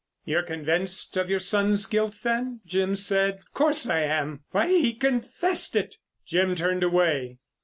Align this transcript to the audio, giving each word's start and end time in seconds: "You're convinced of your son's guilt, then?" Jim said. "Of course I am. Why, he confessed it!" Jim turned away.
"You're 0.25 0.41
convinced 0.41 1.15
of 1.15 1.29
your 1.29 1.37
son's 1.37 1.85
guilt, 1.85 2.15
then?" 2.23 2.61
Jim 2.65 2.95
said. 2.95 3.35
"Of 3.37 3.53
course 3.53 3.87
I 3.87 3.99
am. 4.01 4.43
Why, 4.49 4.67
he 4.67 4.95
confessed 4.95 5.75
it!" 5.75 5.97
Jim 6.25 6.55
turned 6.55 6.81
away. 6.81 7.37